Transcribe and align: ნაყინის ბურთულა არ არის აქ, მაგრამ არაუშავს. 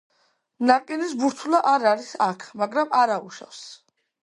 ნაყინის 0.69 1.13
ბურთულა 1.19 1.59
არ 1.73 1.85
არის 1.91 2.09
აქ, 2.29 2.47
მაგრამ 2.65 2.99
არაუშავს. 3.03 3.63